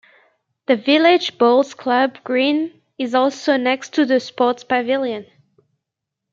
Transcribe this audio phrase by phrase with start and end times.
[0.65, 5.27] The village bowls club green is also next to the sports pavilion.